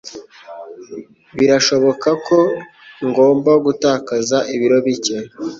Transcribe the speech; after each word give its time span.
Birashoboka 1.37 2.09
ko 2.27 2.37
ngomba 3.07 3.51
gutakaza 3.65 4.37
ibiro 4.53 4.77
bike. 4.85 5.17